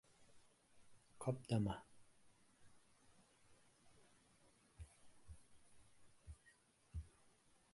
Cop 1.25 1.41
de 1.51 1.59
mà. 1.65 1.75